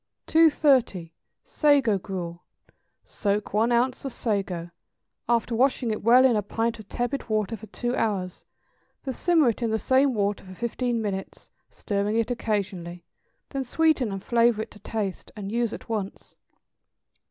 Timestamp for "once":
15.87-16.35